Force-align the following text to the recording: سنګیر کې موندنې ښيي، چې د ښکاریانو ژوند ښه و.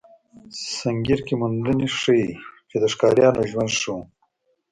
سنګیر 0.77 1.19
کې 1.27 1.33
موندنې 1.41 1.87
ښيي، 1.99 2.27
چې 2.69 2.75
د 2.79 2.83
ښکاریانو 2.93 3.41
ژوند 3.51 3.71
ښه 3.79 3.91
و. 3.95 3.97